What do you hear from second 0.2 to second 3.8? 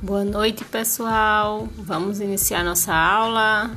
noite, pessoal. Vamos iniciar nossa aula.